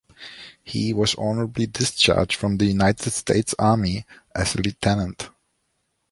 He 0.63 0.95
was 0.95 1.13
honorably 1.13 1.67
discharged 1.67 2.33
from 2.35 2.57
the 2.57 2.65
United 2.65 3.11
States 3.11 3.53
Army 3.59 4.03
as 4.33 4.55
a 4.55 4.61
lieutenant. 4.63 5.29